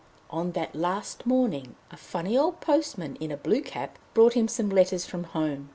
[0.31, 4.67] On that last morning a funny old postman in a blue cap brought him some
[4.71, 5.69] letters from home.